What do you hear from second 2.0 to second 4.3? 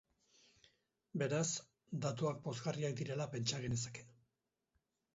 datuak pozgarriak direla pentsa genezake.